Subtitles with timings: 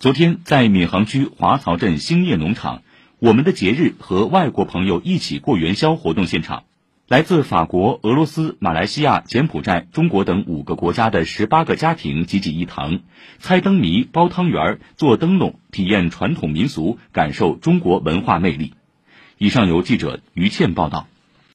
[0.00, 2.80] 昨天，在闵行区华漕镇兴业农场，
[3.18, 6.64] 我们的节日和外国朋友一起过元宵活动现场，
[7.06, 13.00] 来自法国、俄罗斯、马来西亚、柬埔寨、中国等五个国家的十八个家庭济济一堂，
[13.40, 18.72] 猜灯谜、包汤圆、做灯笼，体验传统民俗，感受中国文化魅力。
[19.36, 21.08] 以上由记者于倩报道。